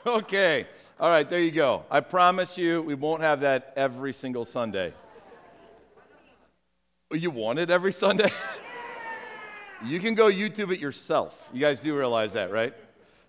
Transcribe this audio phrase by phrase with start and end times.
[0.06, 0.66] Okay.
[0.98, 1.84] All right, there you go.
[1.90, 4.94] I promise you we won't have that every single Sunday.
[7.10, 8.30] Oh, you want it every Sunday?
[9.84, 11.48] you can go YouTube it yourself.
[11.52, 12.74] You guys do realize that, right?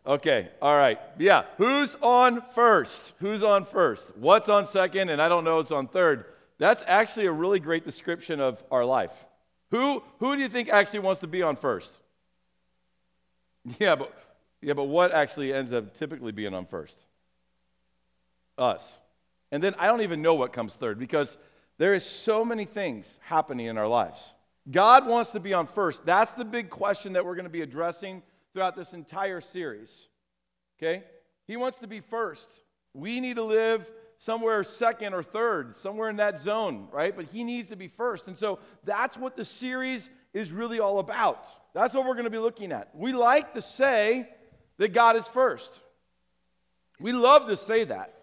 [0.06, 0.98] Okay, all right.
[1.20, 3.14] Yeah, who's on first?
[3.20, 4.06] Who's on first?
[4.16, 5.10] What's on second?
[5.10, 6.24] And I don't know what's on third.
[6.58, 9.12] That's actually a really great description of our life.
[9.72, 11.92] Who, who do you think actually wants to be on first?
[13.80, 14.14] Yeah, but,
[14.62, 16.96] yeah, but what actually ends up typically being on first?
[18.58, 19.00] Us.
[19.52, 21.38] And then I don't even know what comes third because
[21.78, 24.34] there is so many things happening in our lives.
[24.70, 26.06] God wants to be on first.
[26.06, 30.08] That's the big question that we're going to be addressing throughout this entire series.
[30.78, 31.04] Okay?
[31.48, 32.48] He wants to be first.
[32.94, 37.16] We need to live somewhere second or third, somewhere in that zone, right?
[37.16, 38.28] But he needs to be first.
[38.28, 41.46] And so that's what the series is really all about.
[41.74, 42.90] That's what we're going to be looking at.
[42.96, 44.28] We like to say
[44.78, 45.70] that God is first.
[47.00, 48.14] We love to say that.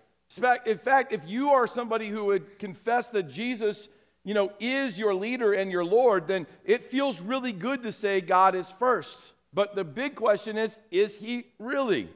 [0.67, 3.89] In fact, if you are somebody who would confess that Jesus,
[4.25, 8.21] you know, is your leader and your Lord, then it feels really good to say
[8.21, 9.19] God is first.
[9.53, 12.09] But the big question is, is he really?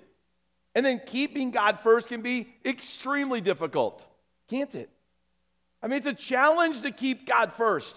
[0.75, 4.05] And then keeping God first can be extremely difficult,
[4.49, 4.91] can't it?
[5.81, 7.95] I mean, it's a challenge to keep God first.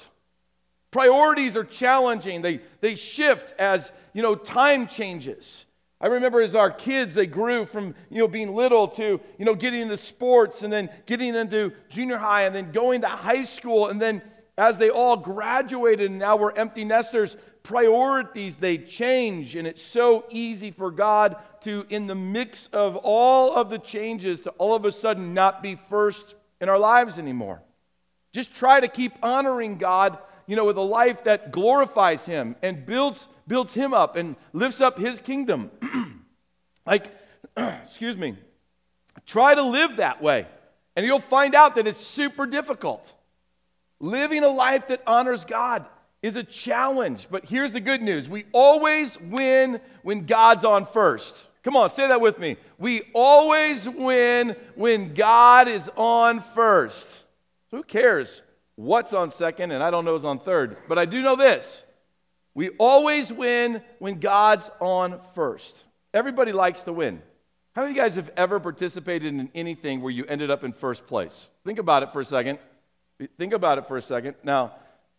[0.92, 2.42] Priorities are challenging.
[2.42, 5.66] They, they shift as, you know, time changes.
[6.02, 9.54] I remember as our kids, they grew from, you know, being little to, you know,
[9.54, 13.88] getting into sports and then getting into junior high and then going to high school.
[13.88, 14.24] And then
[14.58, 19.56] as they all graduated and now we're empty nesters, priorities, they change.
[19.56, 24.40] And it's so easy for God to, in the mix of all of the changes,
[24.42, 27.62] to all of a sudden not be first in our lives anymore.
[28.34, 32.86] Just try to keep honoring God, you know, with a life that glorifies Him and
[32.86, 35.70] builds, builds Him up and lifts up His kingdom.
[36.86, 37.14] like,
[37.58, 38.38] excuse me,
[39.26, 40.48] try to live that way.
[40.96, 43.14] And you'll find out that it's super difficult.
[44.00, 45.86] Living a life that honors God
[46.22, 47.28] is a challenge.
[47.30, 51.36] But here's the good news we always win when God's on first.
[51.62, 52.56] Come on, say that with me.
[52.80, 57.06] We always win when God is on first.
[57.72, 58.44] Who cares
[58.76, 61.84] what's on second, and I don't know who's on third, but I do know this.
[62.54, 65.76] We always win when God's on first.
[66.14, 67.22] Everybody likes to win.
[67.74, 70.74] How many of you guys have ever participated in anything where you ended up in
[70.74, 71.48] first place?
[71.66, 72.60] Think about it for a second.
[73.38, 74.36] Think about it for a second.
[74.44, 74.74] Now,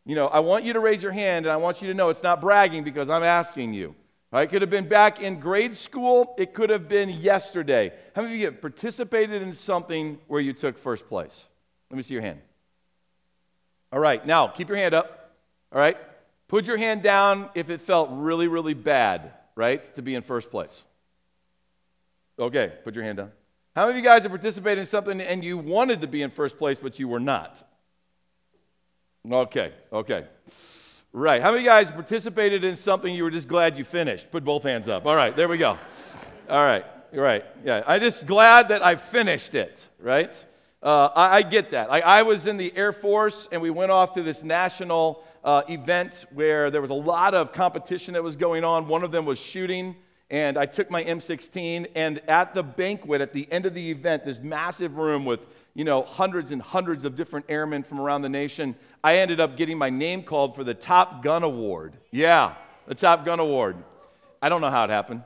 [0.04, 2.10] you know, I want you to raise your hand and I want you to know
[2.10, 3.94] it's not bragging because I'm asking you.
[4.30, 4.44] Right?
[4.44, 7.92] It could have been back in grade school, it could have been yesterday.
[8.16, 11.46] How many of you have participated in something where you took first place?
[11.90, 12.40] Let me see your hand.
[13.92, 15.34] All right, now keep your hand up.
[15.70, 15.98] All right?
[16.52, 20.50] Put your hand down if it felt really, really bad, right, to be in first
[20.50, 20.84] place.
[22.38, 23.32] Okay, put your hand down.
[23.74, 26.30] How many of you guys have participated in something and you wanted to be in
[26.30, 27.66] first place, but you were not?
[29.26, 30.26] Okay, okay.
[31.14, 31.40] Right.
[31.40, 34.30] How many of you guys participated in something you were just glad you finished?
[34.30, 35.06] Put both hands up.
[35.06, 35.78] All right, there we go.
[36.50, 37.46] All right, right.
[37.64, 40.34] Yeah, I'm just glad that I finished it, right?
[40.82, 41.90] Uh, I, I, get that.
[41.90, 45.62] I, I, was in the Air Force and we went off to this national uh,
[45.68, 48.88] event where there was a lot of competition that was going on.
[48.88, 49.96] One of them was shooting,
[50.30, 51.88] and I took my M16.
[51.94, 55.40] And at the banquet, at the end of the event, this massive room with
[55.74, 58.74] you know, hundreds and hundreds of different airmen from around the nation.
[59.02, 61.96] I ended up getting my name called for the Top Gun Award.
[62.10, 62.54] Yeah,
[62.86, 63.76] the Top Gun Award.
[64.40, 65.22] I don't know how it happened.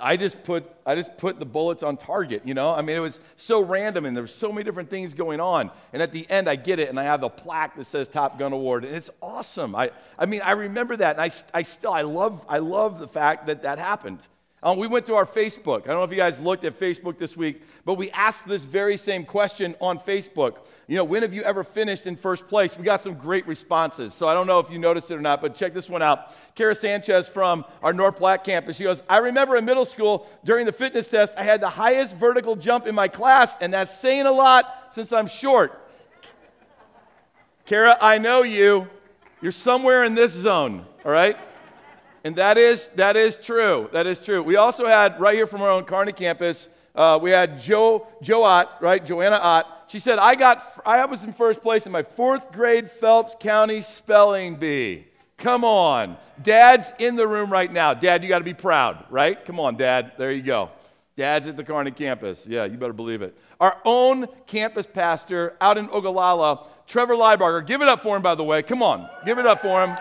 [0.00, 2.70] I just put I just put the bullets on target, you know?
[2.70, 5.70] I mean, it was so random and there were so many different things going on.
[5.92, 8.38] And at the end I get it and I have a plaque that says Top
[8.38, 9.74] Gun Award and it's awesome.
[9.74, 13.08] I I mean, I remember that and I I still I love I love the
[13.08, 14.18] fact that that happened.
[14.64, 15.82] Um, we went to our Facebook.
[15.82, 18.62] I don't know if you guys looked at Facebook this week, but we asked this
[18.62, 20.54] very same question on Facebook.
[20.86, 22.74] You know, when have you ever finished in first place?
[22.74, 24.14] We got some great responses.
[24.14, 26.32] So I don't know if you noticed it or not, but check this one out.
[26.54, 30.64] Kara Sanchez from our North Platte campus, she goes, I remember in middle school during
[30.64, 34.24] the fitness test, I had the highest vertical jump in my class, and that's saying
[34.24, 35.78] a lot since I'm short.
[37.66, 38.88] Kara, I know you.
[39.42, 41.36] You're somewhere in this zone, all right?
[42.24, 43.90] And that is, that is true.
[43.92, 44.42] That is true.
[44.42, 48.44] We also had, right here from our own Kearney campus, uh, we had Joe, Joe
[48.44, 49.04] Ott, right?
[49.04, 49.66] Joanna Ott.
[49.88, 53.82] She said, I, got, I was in first place in my fourth grade Phelps County
[53.82, 55.06] spelling bee.
[55.36, 56.16] Come on.
[56.42, 57.92] Dad's in the room right now.
[57.92, 59.44] Dad, you got to be proud, right?
[59.44, 60.12] Come on, Dad.
[60.16, 60.70] There you go.
[61.16, 62.44] Dad's at the Kearney campus.
[62.46, 63.36] Yeah, you better believe it.
[63.60, 67.66] Our own campus pastor out in Ogallala, Trevor Liebarger.
[67.66, 68.62] Give it up for him, by the way.
[68.62, 69.08] Come on.
[69.26, 69.96] Give it up for him.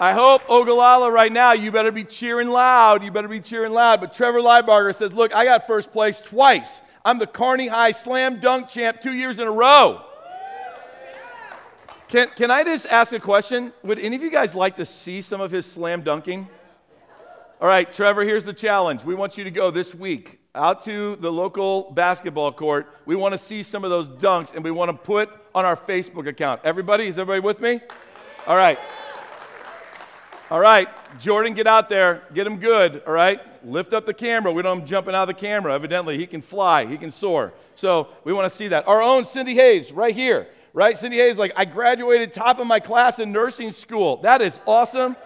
[0.00, 3.02] I hope Ogallala right now, you better be cheering loud.
[3.02, 4.00] You better be cheering loud.
[4.00, 6.80] But Trevor Liebarger says, Look, I got first place twice.
[7.04, 10.02] I'm the Kearney High slam dunk champ two years in a row.
[12.06, 13.72] Can, can I just ask a question?
[13.82, 16.48] Would any of you guys like to see some of his slam dunking?
[17.60, 19.02] All right, Trevor, here's the challenge.
[19.02, 22.86] We want you to go this week out to the local basketball court.
[23.04, 25.76] We want to see some of those dunks and we want to put on our
[25.76, 26.60] Facebook account.
[26.62, 27.80] Everybody, is everybody with me?
[28.46, 28.78] All right.
[30.50, 30.88] All right,
[31.20, 32.22] Jordan, get out there.
[32.32, 33.38] Get him good, all right?
[33.66, 34.50] Lift up the camera.
[34.50, 35.74] We don't jumping out of the camera.
[35.74, 37.52] Evidently, he can fly, he can soar.
[37.74, 38.88] So we want to see that.
[38.88, 40.96] Our own Cindy Hayes, right here, right?
[40.96, 44.22] Cindy Hayes, like, I graduated top of my class in nursing school.
[44.22, 45.16] That is awesome.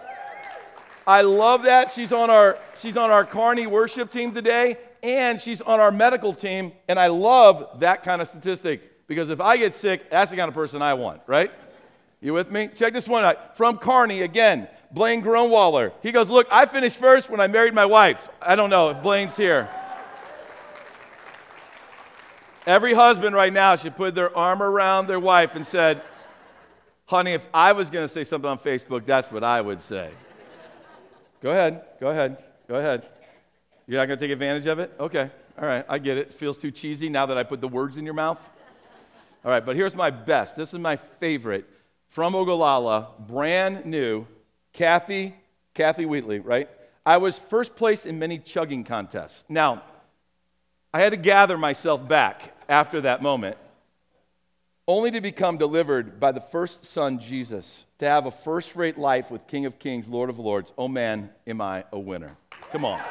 [1.07, 1.91] I love that.
[1.91, 6.33] She's on our, she's on our Kearney worship team today, and she's on our medical
[6.33, 6.73] team.
[6.89, 10.49] And I love that kind of statistic because if I get sick, that's the kind
[10.49, 11.49] of person I want, right?
[12.23, 12.69] You with me?
[12.73, 13.57] Check this one out.
[13.57, 15.91] From Kearney again, Blaine Grunwaller.
[16.01, 18.29] He goes, Look, I finished first when I married my wife.
[18.41, 19.67] I don't know if Blaine's here.
[22.65, 26.01] Every husband right now should put their arm around their wife and said,
[27.07, 30.09] Honey, if I was going to say something on Facebook, that's what I would say.
[31.41, 32.37] go ahead, go ahead,
[32.69, 33.05] go ahead.
[33.85, 34.93] You're not going to take advantage of it?
[34.97, 35.29] Okay,
[35.59, 36.33] all right, I get it.
[36.33, 38.39] Feels too cheesy now that I put the words in your mouth.
[39.43, 40.55] All right, but here's my best.
[40.55, 41.67] This is my favorite
[42.13, 44.27] from Ogallala, brand new,
[44.71, 45.33] Kathy,
[45.73, 46.69] Kathy Wheatley, right?
[47.03, 49.43] I was first place in many chugging contests.
[49.49, 49.81] Now,
[50.93, 53.57] I had to gather myself back after that moment,
[54.87, 59.31] only to become delivered by the first son, Jesus, to have a first rate life
[59.31, 60.71] with King of Kings, Lord of Lords.
[60.77, 62.37] Oh man, am I a winner.
[62.71, 63.01] Come on.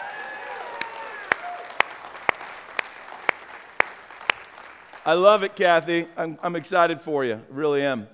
[5.05, 6.07] I love it, Kathy.
[6.17, 7.41] I'm, I'm excited for you.
[7.51, 8.07] Really am.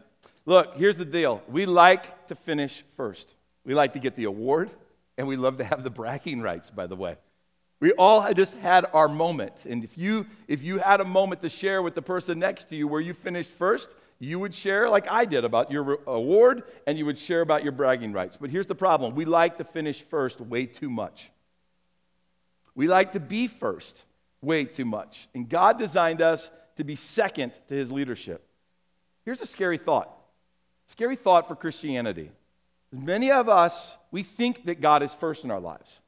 [0.48, 1.42] Look, here's the deal.
[1.46, 3.28] We like to finish first.
[3.66, 4.70] We like to get the award,
[5.18, 7.16] and we love to have the bragging rights, by the way.
[7.80, 9.66] We all just had our moment.
[9.68, 12.76] And if you, if you had a moment to share with the person next to
[12.76, 13.88] you where you finished first,
[14.20, 17.72] you would share like I did about your award, and you would share about your
[17.72, 18.38] bragging rights.
[18.40, 21.30] But here's the problem we like to finish first way too much.
[22.74, 24.02] We like to be first
[24.40, 25.28] way too much.
[25.34, 28.48] And God designed us to be second to his leadership.
[29.26, 30.14] Here's a scary thought
[30.88, 32.30] Scary thought for Christianity.
[32.90, 36.00] Many of us, we think that God is first in our lives.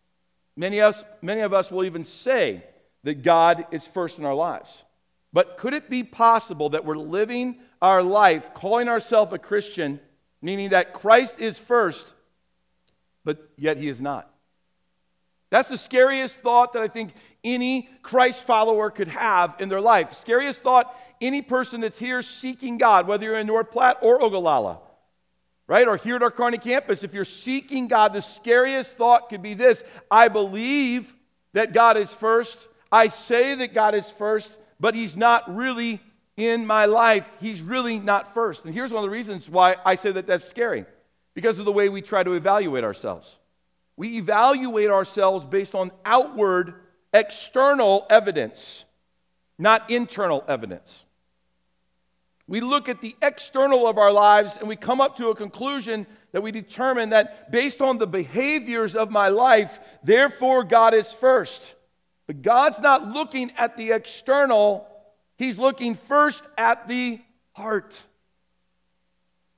[0.56, 2.64] Many of, us, many of us will even say
[3.04, 4.84] that God is first in our lives.
[5.32, 10.00] But could it be possible that we're living our life calling ourselves a Christian,
[10.42, 12.06] meaning that Christ is first,
[13.24, 14.29] but yet he is not?
[15.50, 17.12] That's the scariest thought that I think
[17.42, 20.14] any Christ follower could have in their life.
[20.14, 24.78] Scariest thought any person that's here seeking God, whether you're in North Platte or Ogallala,
[25.66, 25.86] right?
[25.86, 29.54] Or here at our Kearney campus, if you're seeking God, the scariest thought could be
[29.54, 31.12] this I believe
[31.52, 32.58] that God is first.
[32.92, 36.00] I say that God is first, but He's not really
[36.36, 37.26] in my life.
[37.40, 38.64] He's really not first.
[38.64, 40.86] And here's one of the reasons why I say that that's scary
[41.34, 43.36] because of the way we try to evaluate ourselves.
[44.00, 46.72] We evaluate ourselves based on outward,
[47.12, 48.86] external evidence,
[49.58, 51.04] not internal evidence.
[52.48, 56.06] We look at the external of our lives and we come up to a conclusion
[56.32, 61.74] that we determine that based on the behaviors of my life, therefore God is first.
[62.26, 64.88] But God's not looking at the external,
[65.36, 67.20] He's looking first at the
[67.52, 68.00] heart.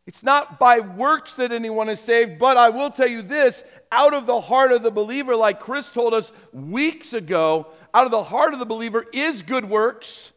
[0.06, 4.14] It's not by works that anyone is saved, but I will tell you this out
[4.14, 8.25] of the heart of the believer, like Chris told us weeks ago, out of the
[8.25, 10.32] heart of the believer is good works.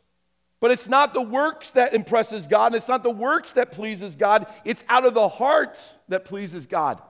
[0.60, 4.16] But it's not the works that impresses God, and it's not the works that pleases
[4.16, 4.48] God.
[4.64, 5.78] It's out of the heart
[6.10, 7.02] that pleases God.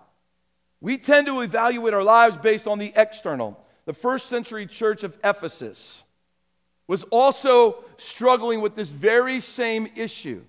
[0.82, 3.60] We tend to evaluate our lives based on the external.
[3.86, 6.04] The first century church of Ephesus
[6.88, 10.44] was also struggling with this very same issue.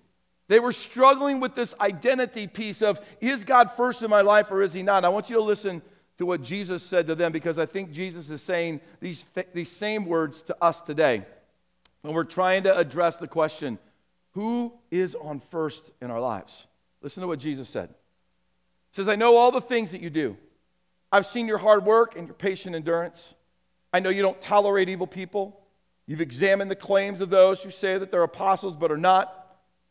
[0.49, 4.63] They were struggling with this identity piece of is God first in my life or
[4.63, 5.05] is he not?
[5.05, 5.83] I want you to listen
[6.19, 10.07] to what Jesus said to them because I think Jesus is saying these, these same
[10.07, 11.25] words to us today
[12.03, 13.79] when we're trying to address the question
[14.33, 16.67] who is on first in our lives?
[17.01, 17.89] Listen to what Jesus said.
[17.89, 20.37] He says, I know all the things that you do.
[21.11, 23.35] I've seen your hard work and your patient endurance.
[23.93, 25.61] I know you don't tolerate evil people.
[26.07, 29.36] You've examined the claims of those who say that they're apostles but are not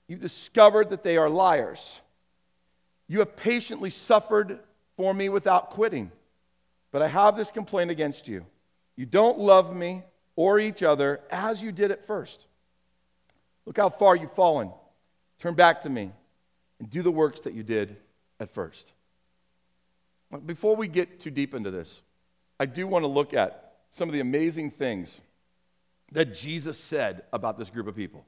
[0.08, 2.00] You've discovered that they are liars.
[3.08, 4.60] You have patiently suffered
[4.98, 6.12] for me without quitting.
[6.92, 8.46] But I have this complaint against you.
[8.96, 10.04] You don't love me
[10.36, 12.46] or each other as you did at first.
[13.66, 14.72] Look how far you've fallen.
[15.40, 16.12] Turn back to me
[16.80, 17.98] and do the works that you did
[18.40, 18.92] at first.
[20.46, 22.02] Before we get too deep into this,
[22.60, 25.22] I do want to look at some of the amazing things
[26.12, 28.26] that Jesus said about this group of people.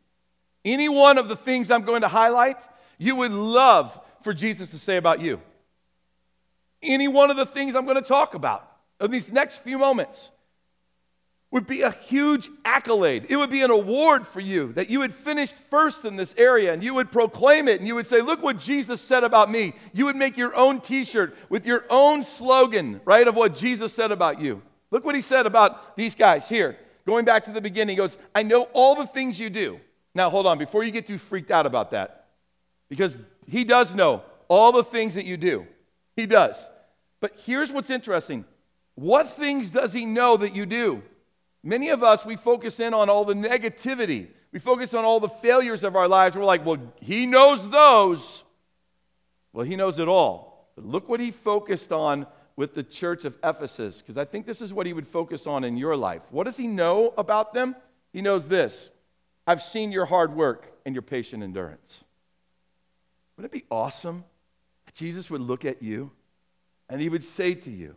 [0.68, 2.58] Any one of the things I'm going to highlight,
[2.98, 5.40] you would love for Jesus to say about you.
[6.82, 8.70] Any one of the things I'm going to talk about
[9.00, 10.32] in these next few moments
[11.52, 13.28] would be a huge accolade.
[13.30, 16.74] It would be an award for you that you had finished first in this area
[16.74, 19.74] and you would proclaim it and you would say, Look what Jesus said about me.
[19.94, 23.94] You would make your own t shirt with your own slogan, right, of what Jesus
[23.94, 24.62] said about you.
[24.92, 26.78] Look what he said about these guys here.
[27.06, 29.80] Going back to the beginning, he goes, I know all the things you do.
[30.18, 32.26] Now, hold on, before you get too freaked out about that,
[32.90, 33.16] because
[33.48, 35.68] he does know all the things that you do.
[36.16, 36.68] He does.
[37.20, 38.44] But here's what's interesting
[38.96, 41.04] what things does he know that you do?
[41.64, 44.26] Many of us, we focus in on all the negativity.
[44.52, 46.36] We focus on all the failures of our lives.
[46.36, 48.44] We're like, well, he knows those.
[49.54, 50.72] Well, he knows it all.
[50.76, 54.64] But look what he focused on with the church of Ephesus, because I think this
[54.64, 56.24] is what he would focus on in your life.
[56.32, 57.76] What does he know about them?
[58.14, 58.90] He knows this
[59.48, 62.04] I've seen your hard work and your patient endurance.
[63.36, 64.26] Wouldn't it be awesome
[64.86, 66.12] if Jesus would look at you
[66.90, 67.96] and he would say to you,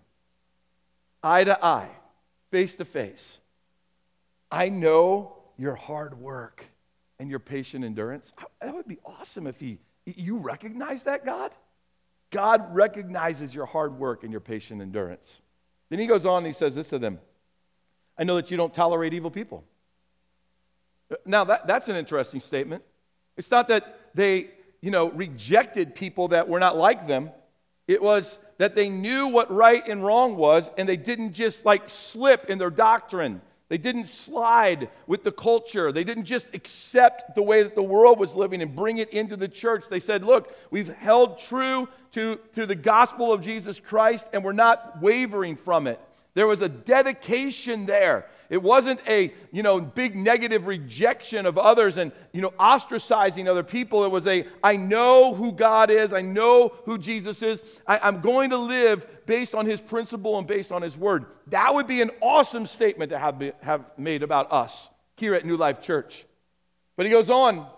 [1.25, 1.91] eye to eye,
[2.53, 3.39] face to face,
[4.51, 6.65] I know your hard work
[7.19, 8.33] and your patient endurance.
[8.63, 11.51] That would be awesome if he, you recognize that, God?
[12.31, 15.41] God recognizes your hard work and your patient endurance.
[15.89, 17.19] Then he goes on and he says this to them
[18.17, 19.65] I know that you don't tolerate evil people.
[21.25, 22.83] Now, that, that's an interesting statement.
[23.37, 24.51] It's not that they,
[24.81, 27.31] you know, rejected people that were not like them.
[27.89, 31.89] It was that they knew what right and wrong was and they didn't just like
[31.89, 33.41] slip in their doctrine
[33.71, 35.93] they didn't slide with the culture.
[35.93, 39.37] They didn't just accept the way that the world was living and bring it into
[39.37, 39.85] the church.
[39.89, 44.53] They said, Look, we've held true to, to the gospel of Jesus Christ and we're
[44.53, 46.01] not wavering from it.
[46.35, 48.27] There was a dedication there.
[48.51, 53.63] It wasn't a, you know, big negative rejection of others and, you know, ostracizing other
[53.63, 54.05] people.
[54.05, 56.13] It was a, I know who God is.
[56.13, 57.63] I know who Jesus is.
[57.87, 61.27] I, I'm going to live based on his principle and based on his word.
[61.47, 65.47] That would be an awesome statement to have, be, have made about us here at
[65.47, 66.27] New Life Church.
[66.97, 67.69] But he goes on.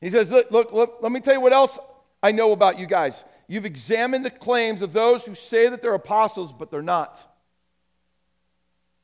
[0.00, 1.80] He says, look, look, look, let me tell you what else
[2.22, 3.24] I know about you guys.
[3.48, 7.20] You've examined the claims of those who say that they're apostles, but they're not.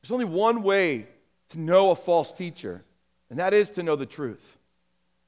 [0.02, 1.06] There's only one way
[1.50, 2.82] to know a false teacher,
[3.28, 4.58] and that is to know the truth.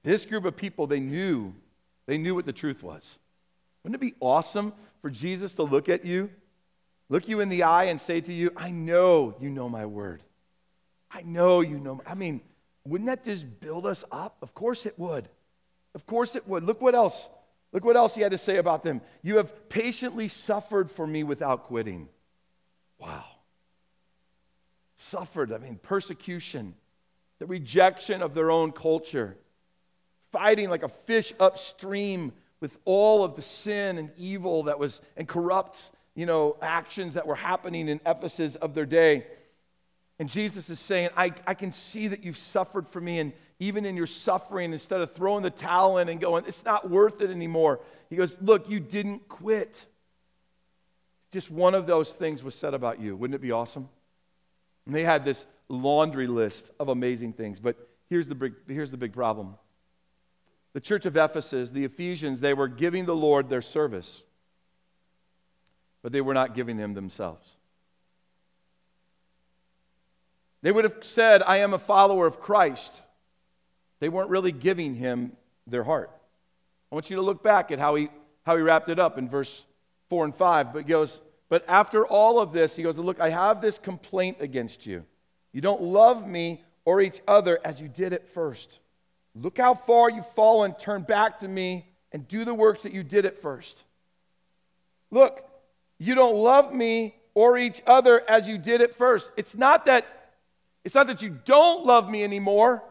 [0.03, 1.55] This group of people, they knew,
[2.07, 3.19] they knew what the truth was.
[3.83, 6.31] Wouldn't it be awesome for Jesus to look at you,
[7.09, 10.23] look you in the eye, and say to you, I know you know my word.
[11.11, 12.01] I know you know.
[12.07, 12.41] I mean,
[12.85, 14.37] wouldn't that just build us up?
[14.41, 15.29] Of course it would.
[15.95, 16.65] Of course it would.
[16.65, 17.29] Look what else.
[17.73, 19.03] Look what else he had to say about them.
[19.23, 22.09] You have patiently suffered for me without quitting.
[22.99, 23.25] Wow
[25.03, 26.75] suffered, I mean, persecution,
[27.39, 29.37] the rejection of their own culture,
[30.31, 35.27] fighting like a fish upstream with all of the sin and evil that was, and
[35.27, 39.27] corrupt, you know, actions that were happening in Ephesus of their day.
[40.19, 43.19] And Jesus is saying, I, I can see that you've suffered for me.
[43.19, 46.89] And even in your suffering, instead of throwing the towel in and going, it's not
[46.89, 49.85] worth it anymore, he goes, Look, you didn't quit.
[51.33, 53.17] Just one of those things was said about you.
[53.17, 53.89] Wouldn't it be awesome?
[54.87, 57.61] And they had this laundry list of amazing things.
[57.61, 57.77] But
[58.09, 59.57] here's the big, here's the big problem
[60.73, 64.23] the church of Ephesus, the Ephesians, they were giving the Lord their service,
[66.03, 67.47] but they were not giving him themselves.
[70.63, 73.03] They would have said, I am a follower of Christ.
[74.01, 75.33] They weren't really giving him
[75.67, 76.11] their heart.
[76.91, 78.09] I want you to look back at how he,
[78.47, 79.65] how he wrapped it up in verse
[80.09, 80.73] 4 and 5.
[80.73, 81.21] But he goes,
[81.53, 85.05] but after all of this, he goes, Look, I have this complaint against you.
[85.53, 88.79] You don't love me or each other as you did at first.
[89.35, 90.75] Look how far you've fallen.
[90.77, 93.77] Turn back to me and do the works that you did at first.
[95.11, 95.47] Look,
[95.99, 99.31] you don't love me or each other as you did at first.
[99.37, 100.07] It's not that
[100.87, 102.83] it's not that you don't love me anymore.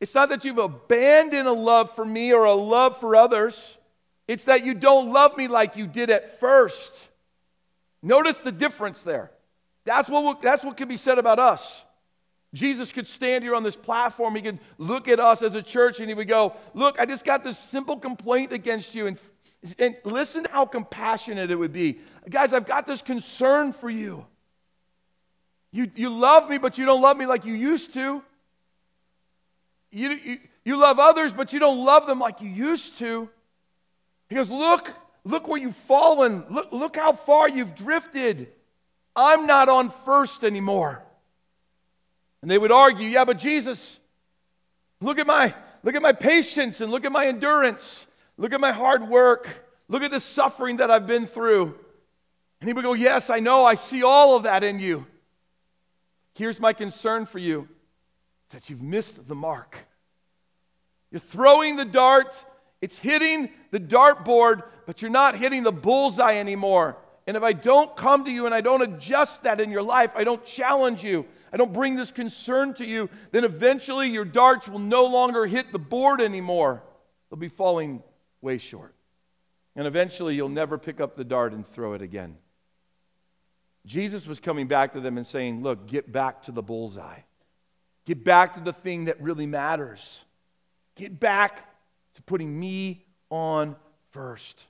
[0.00, 3.78] It's not that you've abandoned a love for me or a love for others.
[4.28, 6.92] It's that you don't love me like you did at first.
[8.04, 9.30] Notice the difference there.
[9.86, 11.82] That's what, that's what could be said about us.
[12.52, 14.36] Jesus could stand here on this platform.
[14.36, 17.24] He could look at us as a church and he would go, Look, I just
[17.24, 19.06] got this simple complaint against you.
[19.06, 19.18] And,
[19.78, 21.98] and listen how compassionate it would be.
[22.28, 24.26] Guys, I've got this concern for you.
[25.72, 28.22] You, you love me, but you don't love me like you used to.
[29.90, 33.30] You, you, you love others, but you don't love them like you used to.
[34.28, 34.90] He goes, Look,
[35.24, 36.44] Look where you've fallen.
[36.50, 38.48] Look, look how far you've drifted.
[39.16, 41.02] I'm not on first anymore.
[42.42, 43.98] And they would argue, yeah, but Jesus,
[45.00, 48.06] look at my look at my patience and look at my endurance.
[48.36, 49.48] Look at my hard work.
[49.88, 51.74] Look at the suffering that I've been through.
[52.60, 53.64] And he would go, Yes, I know.
[53.64, 55.06] I see all of that in you.
[56.34, 57.68] Here's my concern for you
[58.50, 59.76] that you've missed the mark.
[61.10, 62.34] You're throwing the dart,
[62.84, 66.98] it's hitting the dartboard, but you're not hitting the bullseye anymore.
[67.26, 70.10] And if I don't come to you and I don't adjust that in your life,
[70.14, 74.68] I don't challenge you, I don't bring this concern to you, then eventually your darts
[74.68, 76.82] will no longer hit the board anymore.
[77.30, 78.02] They'll be falling
[78.42, 78.94] way short.
[79.74, 82.36] And eventually you'll never pick up the dart and throw it again.
[83.86, 87.20] Jesus was coming back to them and saying, Look, get back to the bullseye.
[88.04, 90.22] Get back to the thing that really matters.
[90.96, 91.73] Get back
[92.14, 93.76] to putting me on
[94.10, 94.64] first.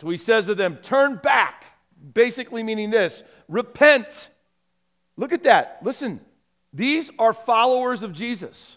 [0.00, 1.64] So he says to them, Turn back,
[2.14, 4.28] basically meaning this repent.
[5.16, 5.78] Look at that.
[5.82, 6.20] Listen,
[6.72, 8.76] these are followers of Jesus.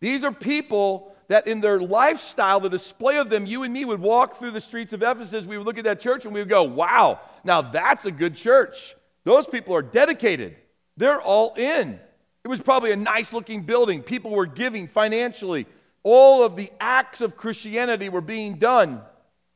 [0.00, 4.00] These are people that in their lifestyle, the display of them, you and me would
[4.00, 6.48] walk through the streets of Ephesus, we would look at that church and we would
[6.48, 8.96] go, wow, now that's a good church.
[9.24, 10.56] Those people are dedicated,
[10.96, 12.00] they're all in.
[12.44, 14.02] It was probably a nice looking building.
[14.02, 15.66] People were giving financially.
[16.04, 19.02] All of the acts of Christianity were being done.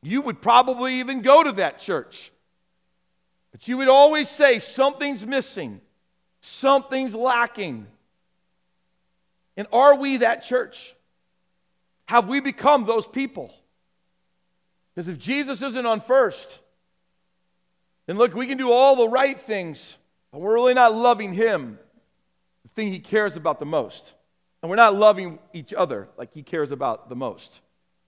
[0.01, 2.31] You would probably even go to that church.
[3.51, 5.81] But you would always say, something's missing,
[6.41, 7.87] something's lacking.
[9.57, 10.93] And are we that church?
[12.05, 13.53] Have we become those people?
[14.93, 16.59] Because if Jesus isn't on first,
[18.05, 19.97] then look, we can do all the right things,
[20.31, 21.77] but we're really not loving Him,
[22.63, 24.13] the thing He cares about the most.
[24.61, 27.61] And we're not loving each other like He cares about the most.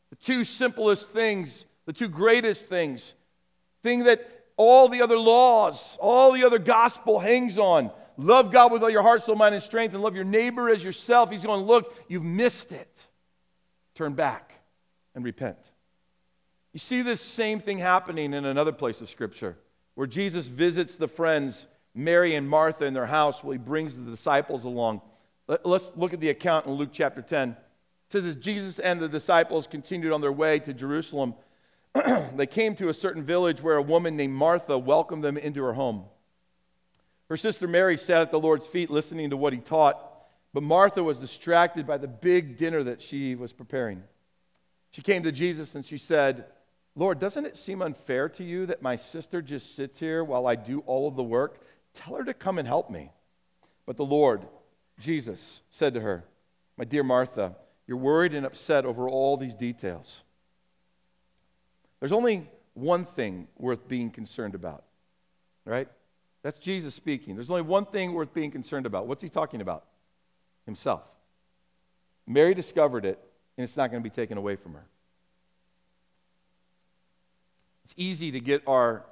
[0.09, 3.13] The two simplest things, the two greatest things,
[3.83, 4.27] thing that
[4.57, 7.91] all the other laws, all the other gospel hangs on.
[8.17, 10.83] Love God with all your heart, soul, mind, and strength, and love your neighbor as
[10.83, 11.31] yourself.
[11.31, 13.05] He's going, look, you've missed it
[13.99, 14.53] turn back
[15.13, 15.57] and repent.
[16.71, 19.57] You see this same thing happening in another place of Scripture
[19.95, 24.03] where Jesus visits the friends, Mary and Martha, in their house while he brings the
[24.03, 25.01] disciples along.
[25.63, 27.49] Let's look at the account in Luke chapter 10.
[27.49, 27.57] It
[28.09, 31.33] says, As Jesus and the disciples continued on their way to Jerusalem,
[32.35, 35.73] they came to a certain village where a woman named Martha welcomed them into her
[35.73, 36.03] home.
[37.29, 40.05] Her sister Mary sat at the Lord's feet listening to what he taught.
[40.53, 44.03] But Martha was distracted by the big dinner that she was preparing.
[44.91, 46.45] She came to Jesus and she said,
[46.95, 50.55] Lord, doesn't it seem unfair to you that my sister just sits here while I
[50.55, 51.61] do all of the work?
[51.93, 53.11] Tell her to come and help me.
[53.85, 54.41] But the Lord,
[54.99, 56.25] Jesus, said to her,
[56.77, 57.55] My dear Martha,
[57.87, 60.21] you're worried and upset over all these details.
[61.99, 64.83] There's only one thing worth being concerned about,
[65.65, 65.87] right?
[66.43, 67.35] That's Jesus speaking.
[67.35, 69.07] There's only one thing worth being concerned about.
[69.07, 69.85] What's he talking about?
[70.69, 71.01] himself.
[72.27, 73.19] Mary discovered it,
[73.57, 74.85] and it's not going to be taken away from her.
[77.83, 79.03] It's easy to get our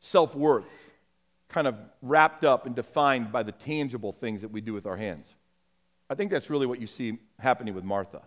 [0.00, 0.64] self worth
[1.52, 4.96] kind of wrapped up and defined by the tangible things that we do with our
[4.96, 5.26] hands.
[6.10, 8.22] I think that's really what you see happening with Martha.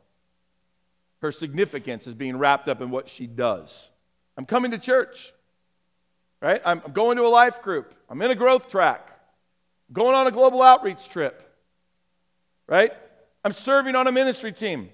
[1.21, 3.89] Her significance is being wrapped up in what she does.
[4.37, 5.33] I'm coming to church,
[6.41, 6.61] right?
[6.65, 7.93] I'm going to a life group.
[8.09, 9.09] I'm in a growth track,
[9.91, 11.45] going on a global outreach trip
[12.67, 12.91] right?
[13.43, 14.89] I'm serving on a ministry team.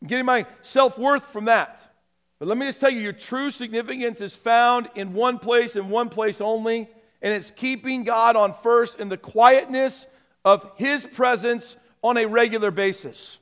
[0.00, 1.92] I'm getting my self worth from that.
[2.38, 5.90] But let me just tell you, your true significance is found in one place and
[5.90, 6.88] one place only,
[7.26, 10.06] and it's keeping God on first in the quietness
[10.44, 13.40] of His presence on a regular basis.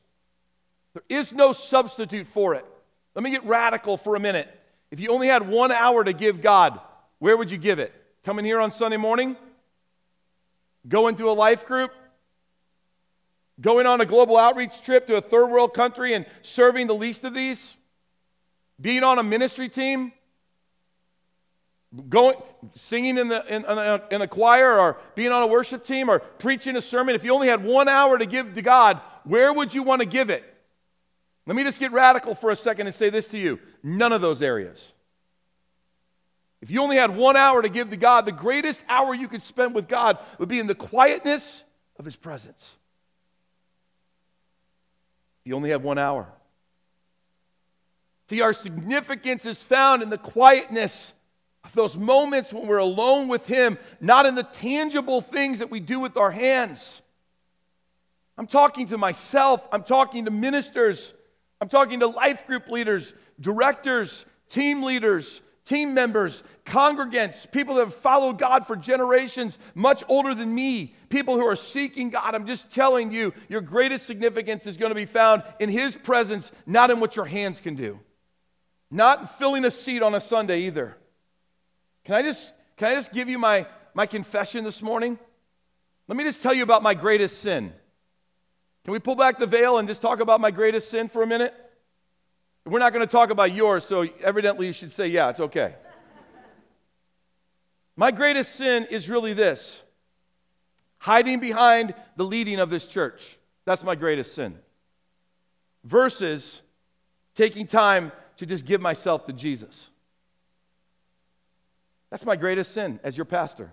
[0.94, 2.64] There is no substitute for it.
[3.14, 4.48] Let me get radical for a minute.
[4.90, 6.80] If you only had one hour to give God,
[7.18, 7.92] where would you give it?
[8.24, 9.36] Coming here on Sunday morning?
[10.88, 11.90] Going to a life group?
[13.60, 17.22] Going on a global outreach trip to a third world country and serving the least
[17.24, 17.76] of these?
[18.80, 20.14] Being on a ministry team?
[22.08, 22.36] Going,
[22.74, 26.08] singing in, the, in, in, a, in a choir or being on a worship team
[26.08, 29.52] or preaching a sermon, if you only had one hour to give to God, where
[29.52, 30.42] would you want to give it?
[31.46, 34.20] Let me just get radical for a second and say this to you none of
[34.20, 34.92] those areas.
[36.62, 39.42] If you only had one hour to give to God, the greatest hour you could
[39.42, 41.62] spend with God would be in the quietness
[41.98, 42.74] of His presence.
[45.42, 46.26] if You only have one hour.
[48.30, 51.12] See, our significance is found in the quietness
[51.72, 55.98] those moments when we're alone with Him, not in the tangible things that we do
[55.98, 57.00] with our hands.
[58.36, 61.14] I'm talking to myself, I'm talking to ministers,
[61.60, 67.94] I'm talking to life group leaders, directors, team leaders, team members, congregants, people that have
[67.94, 72.34] followed God for generations, much older than me, people who are seeking God.
[72.34, 76.52] I'm just telling you, your greatest significance is going to be found in His presence,
[76.66, 77.98] not in what your hands can do.
[78.90, 80.96] Not filling a seat on a Sunday either.
[82.04, 85.18] Can I just, can I just give you my, my confession this morning?
[86.06, 87.72] Let me just tell you about my greatest sin.
[88.84, 91.26] Can we pull back the veil and just talk about my greatest sin for a
[91.26, 91.54] minute?
[92.66, 95.74] We're not going to talk about yours, so evidently you should say, yeah, it's okay.
[97.96, 99.80] My greatest sin is really this
[100.98, 103.36] hiding behind the leading of this church.
[103.66, 104.58] That's my greatest sin.
[105.84, 106.62] Versus
[107.34, 109.90] taking time to just give myself to Jesus.
[112.14, 113.72] That's my greatest sin as your pastor.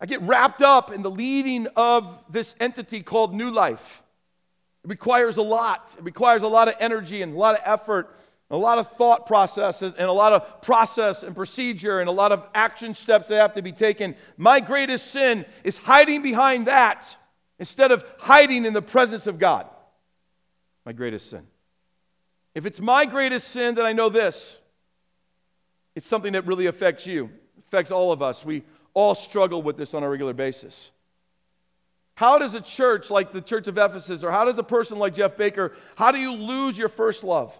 [0.00, 4.02] I get wrapped up in the leading of this entity called New Life.
[4.82, 5.94] It requires a lot.
[5.98, 8.16] It requires a lot of energy and a lot of effort,
[8.48, 12.32] a lot of thought process, and a lot of process and procedure, and a lot
[12.32, 14.14] of action steps that have to be taken.
[14.38, 17.14] My greatest sin is hiding behind that
[17.58, 19.66] instead of hiding in the presence of God.
[20.86, 21.46] My greatest sin.
[22.54, 24.60] If it's my greatest sin, then I know this
[25.96, 27.30] it's something that really affects you,
[27.66, 28.44] affects all of us.
[28.44, 28.62] We
[28.94, 30.90] all struggle with this on a regular basis.
[32.14, 35.14] How does a church like the Church of Ephesus, or how does a person like
[35.14, 37.58] Jeff Baker, how do you lose your first love?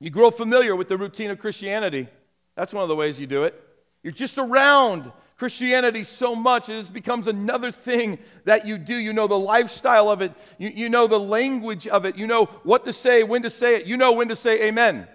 [0.00, 2.08] You grow familiar with the routine of Christianity.
[2.56, 3.62] That's one of the ways you do it.
[4.02, 8.94] You're just around Christianity so much, it just becomes another thing that you do.
[8.94, 12.46] You know the lifestyle of it, you, you know the language of it, you know
[12.62, 15.06] what to say, when to say it, you know when to say amen.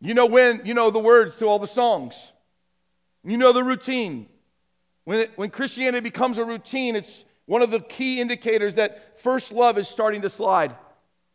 [0.00, 2.32] You know when, you know the words to all the songs.
[3.24, 4.28] You know the routine.
[5.04, 9.52] When, it, when Christianity becomes a routine, it's one of the key indicators that first
[9.52, 10.74] love is starting to slide.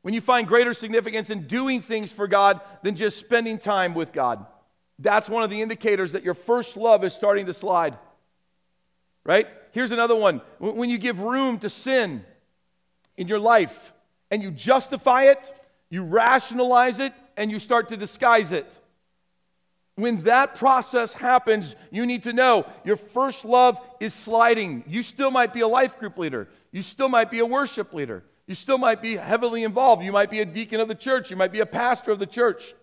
[0.01, 4.11] When you find greater significance in doing things for God than just spending time with
[4.11, 4.45] God,
[4.99, 7.97] that's one of the indicators that your first love is starting to slide.
[9.23, 9.47] Right?
[9.71, 10.41] Here's another one.
[10.59, 12.25] When you give room to sin
[13.17, 13.93] in your life
[14.29, 15.53] and you justify it,
[15.89, 18.79] you rationalize it, and you start to disguise it.
[19.95, 24.83] When that process happens, you need to know your first love is sliding.
[24.87, 26.47] You still might be a life group leader.
[26.71, 28.23] You still might be a worship leader.
[28.47, 30.03] You still might be heavily involved.
[30.03, 31.29] You might be a deacon of the church.
[31.29, 32.73] You might be a pastor of the church.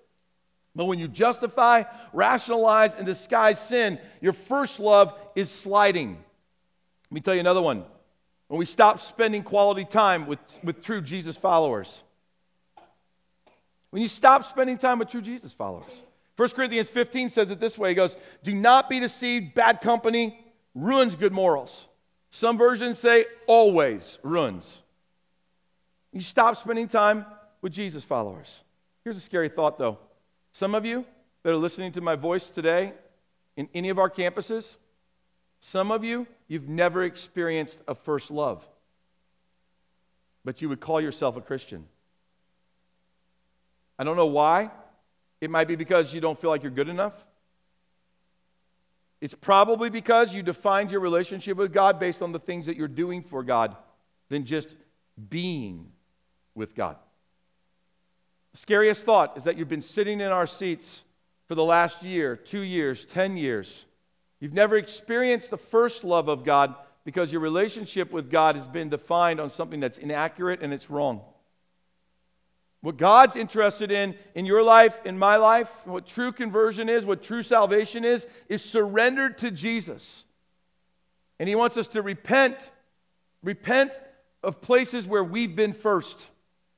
[0.74, 6.10] But when you justify, rationalize, and disguise sin, your first love is sliding.
[6.10, 7.84] Let me tell you another one.
[8.48, 12.02] When we stop spending quality time with, with true Jesus followers.
[13.90, 15.92] When you stop spending time with true Jesus followers.
[16.36, 20.38] 1 Corinthians 15 says it this way He goes, Do not be deceived, bad company
[20.74, 21.86] ruins good morals.
[22.30, 24.78] Some versions say always ruins.
[26.12, 27.26] You stop spending time
[27.60, 28.62] with Jesus followers.
[29.04, 29.98] Here's a scary thought, though.
[30.52, 31.04] Some of you
[31.42, 32.92] that are listening to my voice today
[33.56, 34.76] in any of our campuses,
[35.60, 38.66] some of you, you've never experienced a first love,
[40.44, 41.86] but you would call yourself a Christian.
[43.98, 44.70] I don't know why.
[45.40, 47.14] It might be because you don't feel like you're good enough.
[49.20, 52.86] It's probably because you defined your relationship with God based on the things that you're
[52.86, 53.76] doing for God
[54.28, 54.68] than just
[55.28, 55.90] being
[56.54, 56.96] with God.
[58.52, 61.02] The scariest thought is that you've been sitting in our seats
[61.46, 63.86] for the last year, two years, 10 years.
[64.40, 68.88] You've never experienced the first love of God because your relationship with God has been
[68.88, 71.22] defined on something that's inaccurate and it's wrong.
[72.80, 77.22] What God's interested in in your life, in my life, what true conversion is, what
[77.22, 80.24] true salvation is, is surrendered to Jesus.
[81.40, 82.70] And He wants us to repent,
[83.42, 83.98] repent
[84.42, 86.28] of places where we've been first.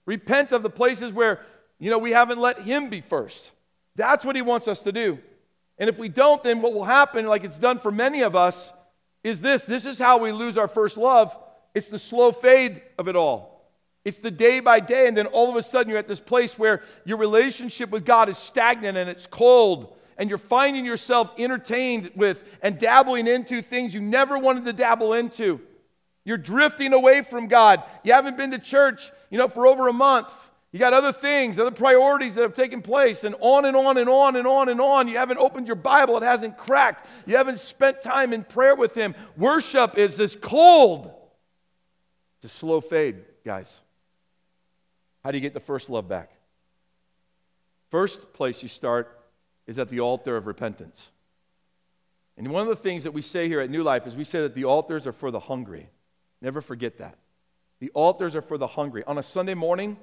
[0.07, 1.41] Repent of the places where,
[1.79, 3.51] you know, we haven't let Him be first.
[3.97, 5.19] That's what He wants us to do.
[5.79, 8.73] And if we don't, then what will happen, like it's done for many of us,
[9.23, 11.37] is this this is how we lose our first love.
[11.75, 13.50] It's the slow fade of it all.
[14.05, 16.59] It's the day by day, and then all of a sudden you're at this place
[16.59, 22.11] where your relationship with God is stagnant and it's cold, and you're finding yourself entertained
[22.17, 25.61] with and dabbling into things you never wanted to dabble into.
[26.25, 27.83] You're drifting away from God.
[28.05, 30.29] You haven't been to church, you know, for over a month.
[30.73, 34.09] You got other things, other priorities that have taken place, and on and on and
[34.09, 35.09] on and on and on.
[35.09, 37.07] You haven't opened your Bible, it hasn't cracked.
[37.27, 39.15] You haven't spent time in prayer with Him.
[39.37, 41.13] Worship is this cold.
[42.37, 43.81] It's a slow fade, guys.
[45.23, 46.31] How do you get the first love back?
[47.91, 49.19] First place you start
[49.67, 51.11] is at the altar of repentance.
[52.37, 54.41] And one of the things that we say here at New Life is we say
[54.41, 55.89] that the altars are for the hungry.
[56.41, 57.19] Never forget that.
[57.81, 59.05] The altars are for the hungry.
[59.05, 59.99] On a Sunday morning,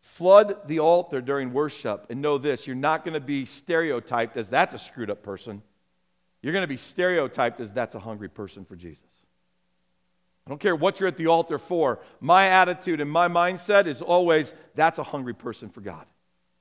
[0.00, 4.48] flood the altar during worship and know this you're not going to be stereotyped as
[4.48, 5.62] that's a screwed up person.
[6.42, 9.02] You're going to be stereotyped as that's a hungry person for Jesus.
[10.48, 11.98] I don't care what you're at the altar for.
[12.20, 16.06] My attitude and my mindset is always that's a hungry person for God.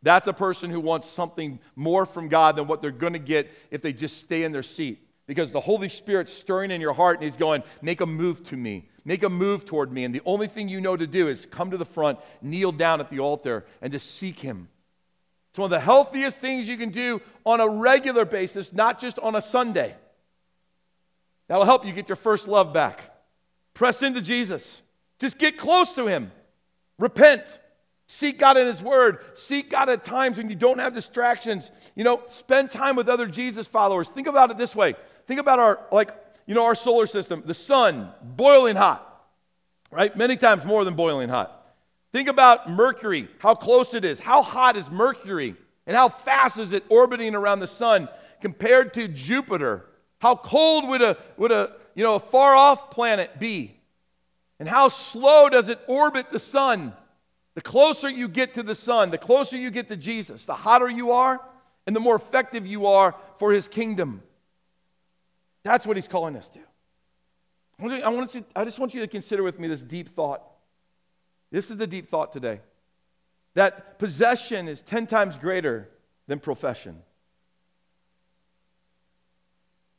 [0.03, 3.49] That's a person who wants something more from God than what they're going to get
[3.71, 5.07] if they just stay in their seat.
[5.25, 8.57] Because the Holy Spirit's stirring in your heart and He's going, make a move to
[8.57, 10.03] me, make a move toward me.
[10.03, 12.99] And the only thing you know to do is come to the front, kneel down
[12.99, 14.67] at the altar, and to seek Him.
[15.51, 19.17] It's one of the healthiest things you can do on a regular basis, not just
[19.19, 19.95] on a Sunday.
[21.47, 23.13] That'll help you get your first love back.
[23.77, 24.81] Press into Jesus,
[25.19, 26.31] just get close to Him,
[26.97, 27.59] repent.
[28.07, 29.19] Seek God in His Word.
[29.35, 31.69] Seek God at times when you don't have distractions.
[31.93, 34.07] You know, spend time with other Jesus followers.
[34.07, 34.95] Think about it this way.
[35.27, 36.09] Think about our, like,
[36.47, 39.27] you know, our solar system, the sun, boiling hot,
[39.91, 40.15] right?
[40.17, 41.67] Many times more than boiling hot.
[42.13, 44.17] Think about Mercury, how close it is.
[44.17, 45.55] How hot is Mercury?
[45.85, 48.09] And how fast is it orbiting around the sun
[48.41, 49.85] compared to Jupiter?
[50.19, 53.75] How cold would a, would a, you know, a far off planet be?
[54.59, 56.93] And how slow does it orbit the sun?
[57.55, 60.87] The closer you get to the sun, the closer you get to Jesus, the hotter
[60.87, 61.41] you are
[61.87, 64.21] and the more effective you are for his kingdom.
[65.63, 66.59] That's what he's calling us to.
[67.79, 70.43] I, want to, I just want you to consider with me this deep thought.
[71.49, 72.61] This is the deep thought today
[73.55, 75.89] that possession is 10 times greater
[76.27, 77.01] than profession.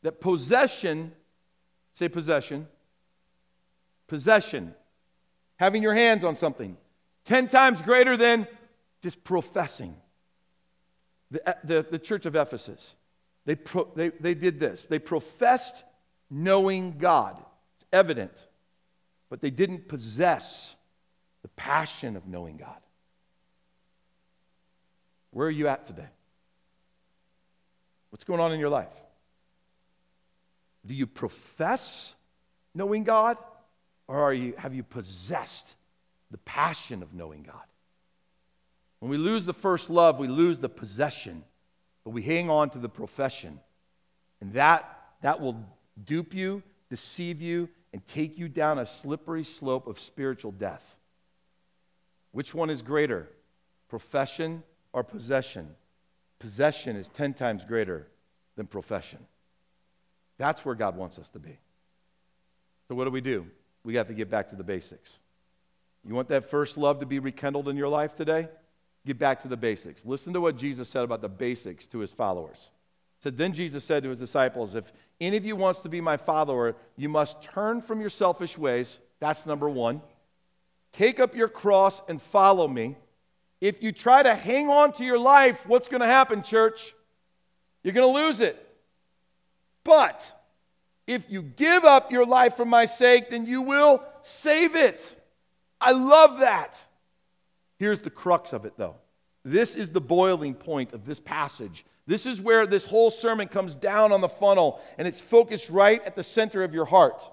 [0.02, 1.10] That possession,
[1.98, 2.68] say possession,
[4.06, 4.72] possession,
[5.56, 6.76] having your hands on something,
[7.24, 8.46] 10 times greater than
[9.02, 9.96] just professing.
[11.32, 12.94] The, the, the church of Ephesus,
[13.44, 14.86] they, pro, they, they did this.
[14.86, 15.82] They professed
[16.30, 17.36] knowing God.
[17.76, 18.32] It's evident.
[19.28, 20.76] But they didn't possess
[21.42, 22.78] the passion of knowing God.
[25.32, 26.08] Where are you at today?
[28.10, 28.88] What's going on in your life?
[30.88, 32.14] Do you profess
[32.74, 33.36] knowing God?
[34.08, 35.76] Or are you, have you possessed
[36.30, 37.54] the passion of knowing God.
[39.00, 41.44] When we lose the first love, we lose the possession,
[42.04, 43.60] but we hang on to the profession.
[44.40, 45.56] And that, that will
[46.04, 50.96] dupe you, deceive you, and take you down a slippery slope of spiritual death.
[52.32, 53.28] Which one is greater,
[53.88, 55.74] profession or possession?
[56.38, 58.06] Possession is 10 times greater
[58.56, 59.20] than profession.
[60.38, 61.58] That's where God wants us to be.
[62.88, 63.46] So, what do we do?
[63.84, 65.18] We got to get back to the basics.
[66.06, 68.48] You want that first love to be rekindled in your life today?
[69.06, 70.04] Get back to the basics.
[70.04, 72.56] Listen to what Jesus said about the basics to his followers.
[72.56, 76.00] He said, Then Jesus said to his disciples, If any of you wants to be
[76.00, 78.98] my follower, you must turn from your selfish ways.
[79.20, 80.00] That's number one.
[80.92, 82.96] Take up your cross and follow me.
[83.60, 86.94] If you try to hang on to your life, what's going to happen, church?
[87.82, 88.64] You're going to lose it.
[89.88, 90.30] But
[91.06, 95.18] if you give up your life for my sake, then you will save it.
[95.80, 96.78] I love that.
[97.78, 98.96] Here's the crux of it, though.
[99.46, 101.86] This is the boiling point of this passage.
[102.06, 106.04] This is where this whole sermon comes down on the funnel and it's focused right
[106.04, 107.24] at the center of your heart.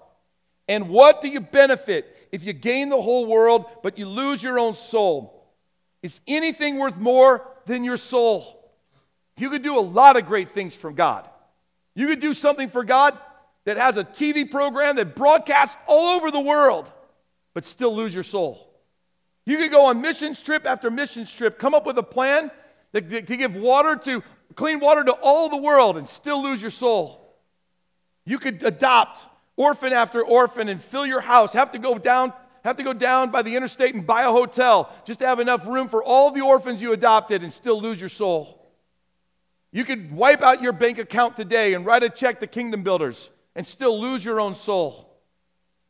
[0.66, 4.58] And what do you benefit if you gain the whole world but you lose your
[4.58, 5.46] own soul?
[6.02, 8.72] Is anything worth more than your soul?
[9.36, 11.28] You could do a lot of great things from God.
[11.96, 13.18] You could do something for God
[13.64, 16.88] that has a TV program that broadcasts all over the world
[17.54, 18.70] but still lose your soul.
[19.46, 22.50] You could go on mission trip after mission trip, come up with a plan
[22.92, 24.22] to, to give water to
[24.54, 27.34] clean water to all the world and still lose your soul.
[28.26, 32.76] You could adopt orphan after orphan and fill your house, have to go down have
[32.78, 35.88] to go down by the interstate and buy a hotel just to have enough room
[35.88, 38.55] for all the orphans you adopted and still lose your soul.
[39.76, 43.28] You could wipe out your bank account today and write a check to Kingdom Builders
[43.54, 45.20] and still lose your own soul.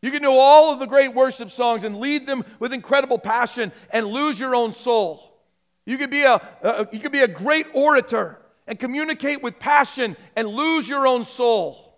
[0.02, 3.70] You can know all of the great worship songs and lead them with incredible passion
[3.90, 5.38] and lose your own soul.
[5.84, 10.16] You could be a, a, you could be a great orator and communicate with passion
[10.34, 11.96] and lose your own soul.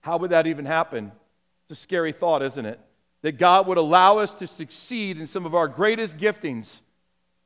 [0.00, 1.10] How would that even happen?
[1.64, 2.78] It's a scary thought, isn't it?
[3.22, 6.82] That God would allow us to succeed in some of our greatest giftings,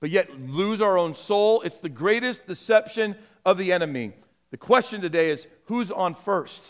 [0.01, 1.63] but yet lose our own soul.
[1.63, 4.13] It's the greatest deception of the enemy.
[4.51, 6.63] The question today is who's on first?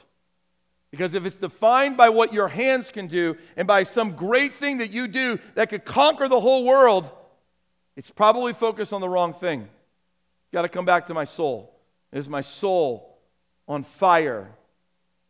[0.91, 4.79] Because if it's defined by what your hands can do and by some great thing
[4.79, 7.09] that you do that could conquer the whole world,
[7.97, 9.69] it's probably focused on the wrong thing.
[10.53, 11.73] Got to come back to my soul.
[12.13, 13.19] Is my soul
[13.69, 14.51] on fire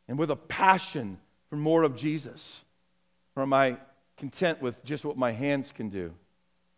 [0.09, 2.63] and with a passion for more of Jesus?
[3.35, 3.79] Or am I
[4.17, 6.13] content with just what my hands can do,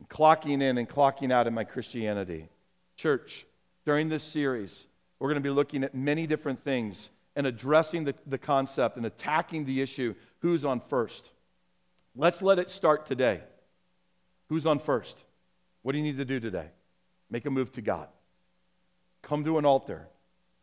[0.07, 2.49] clocking in and clocking out in my Christianity.
[2.97, 3.47] Church,
[3.85, 4.87] during this series,
[5.19, 9.07] we're going to be looking at many different things and addressing the, the concept and
[9.07, 11.31] attacking the issue who's on first.
[12.17, 13.43] Let's let it start today.
[14.49, 15.17] Who's on first?
[15.83, 16.67] What do you need to do today?
[17.31, 18.09] Make a move to God.
[19.23, 20.09] Come to an altar.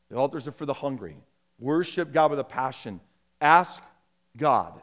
[0.10, 1.18] The altars are for the hungry.
[1.60, 3.00] Worship God with a passion.
[3.40, 3.82] Ask
[4.36, 4.82] God,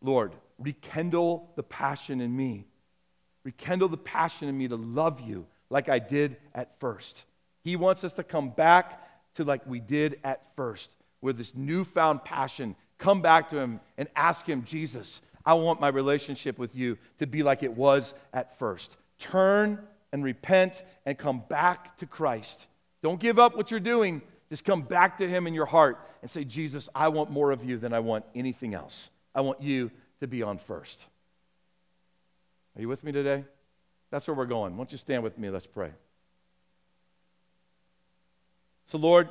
[0.00, 2.66] Lord, rekindle the passion in me.
[3.46, 7.22] Rekindle the passion in me to love you like I did at first.
[7.62, 12.24] He wants us to come back to like we did at first, with this newfound
[12.24, 12.74] passion.
[12.98, 17.28] Come back to Him and ask Him, Jesus, I want my relationship with you to
[17.28, 18.96] be like it was at first.
[19.20, 19.78] Turn
[20.10, 22.66] and repent and come back to Christ.
[23.00, 24.22] Don't give up what you're doing.
[24.48, 27.64] Just come back to Him in your heart and say, Jesus, I want more of
[27.64, 29.08] you than I want anything else.
[29.36, 30.98] I want you to be on first.
[32.76, 33.42] Are you with me today?
[34.10, 34.72] That's where we're going.
[34.72, 35.48] Why don't you stand with me?
[35.48, 35.92] Let's pray.
[38.84, 39.30] So, Lord,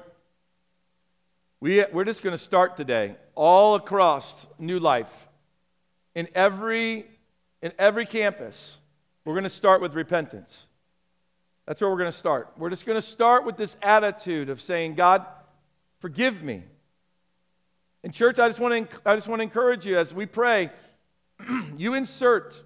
[1.60, 5.14] we, we're just going to start today all across New Life.
[6.16, 7.06] In every,
[7.62, 8.80] in every campus,
[9.26, 10.66] we're going to start with repentance.
[11.68, 12.52] That's where we're going to start.
[12.58, 15.24] We're just going to start with this attitude of saying, God,
[16.00, 16.64] forgive me.
[18.04, 20.72] In church, I just want to, I just want to encourage you as we pray,
[21.78, 22.64] you insert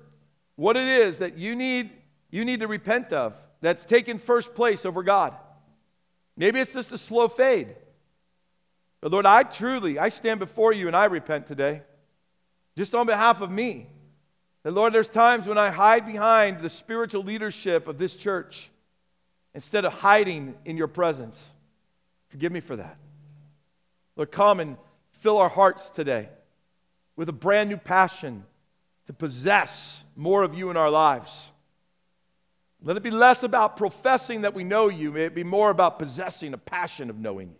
[0.59, 1.89] what it is that you need,
[2.29, 5.33] you need to repent of that's taken first place over God.
[6.35, 7.73] Maybe it's just a slow fade.
[8.99, 11.81] But Lord, I truly, I stand before you and I repent today,
[12.77, 13.87] just on behalf of me.
[14.65, 18.69] And Lord, there's times when I hide behind the spiritual leadership of this church
[19.53, 21.41] instead of hiding in your presence.
[22.27, 22.97] Forgive me for that.
[24.17, 24.75] Lord, come and
[25.21, 26.27] fill our hearts today
[27.15, 28.43] with a brand new passion
[29.09, 31.49] to possess more of you in our lives.
[32.83, 35.11] Let it be less about professing that we know you.
[35.11, 37.59] May it be more about possessing a passion of knowing you.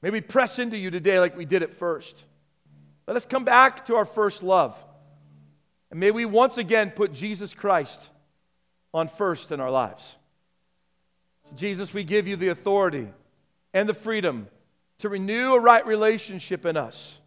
[0.00, 2.24] May we press into you today like we did at first.
[3.06, 4.74] Let us come back to our first love.
[5.90, 8.08] And may we once again put Jesus Christ
[8.94, 10.16] on first in our lives.
[11.50, 13.08] So Jesus, we give you the authority
[13.74, 14.48] and the freedom
[15.00, 17.18] to renew a right relationship in us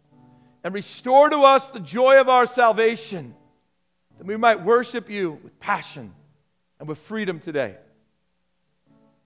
[0.64, 3.34] and restore to us the joy of our salvation,
[4.18, 6.12] that we might worship you with passion
[6.78, 7.76] and with freedom today.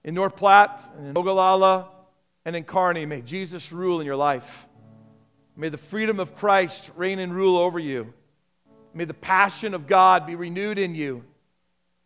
[0.03, 1.89] In North Platte and in Ogallala
[2.45, 4.67] and in Kearney, may Jesus rule in your life.
[5.55, 8.13] May the freedom of Christ reign and rule over you.
[8.93, 11.23] May the passion of God be renewed in you.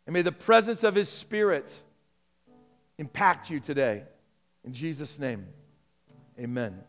[0.05, 1.71] And may the presence of His Spirit
[2.97, 4.03] impact you today.
[4.63, 5.47] In Jesus' name.
[6.39, 6.81] Amen.